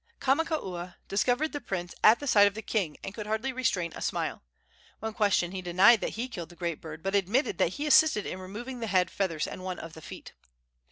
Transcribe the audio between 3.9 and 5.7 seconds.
a smile. When questioned he